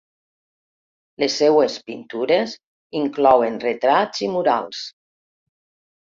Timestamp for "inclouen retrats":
3.01-4.23